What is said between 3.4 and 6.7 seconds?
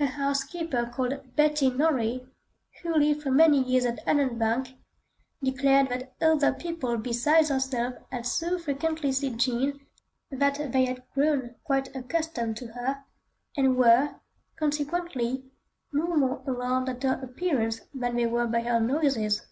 years at Allanbank, declared that other